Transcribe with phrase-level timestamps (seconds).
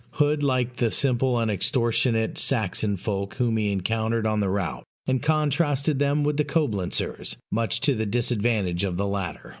[0.13, 5.99] Hood liked the simple unextortionate Saxon folk whom he encountered on the route, and contrasted
[5.99, 9.49] them with the Coblentzers, much to the disadvantage of the latter.